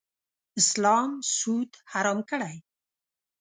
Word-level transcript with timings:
اسلام 0.61 1.11
سود 1.37 1.69
حرام 1.91 2.19
کړی. 2.29 2.55